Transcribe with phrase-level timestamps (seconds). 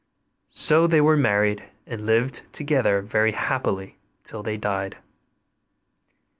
[0.55, 4.97] So they were married, and lived together very happily till they died.